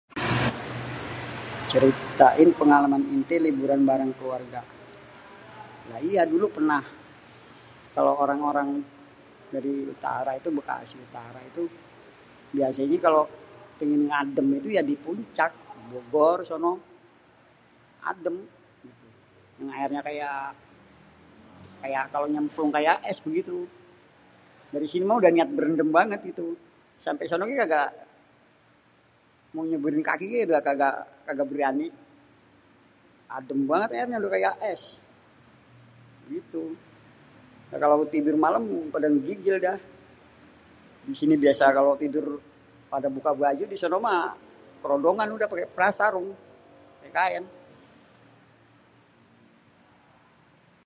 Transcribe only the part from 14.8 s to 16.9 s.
di Puncak, Bogor sono.